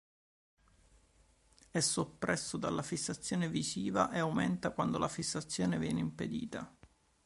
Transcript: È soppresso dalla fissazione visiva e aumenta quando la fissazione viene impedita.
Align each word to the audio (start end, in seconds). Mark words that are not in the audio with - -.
È 1.69 1.79
soppresso 1.79 2.57
dalla 2.57 2.81
fissazione 2.81 3.47
visiva 3.47 4.09
e 4.11 4.17
aumenta 4.17 4.71
quando 4.71 4.97
la 4.97 5.07
fissazione 5.07 5.77
viene 5.77 5.99
impedita. 5.99 6.75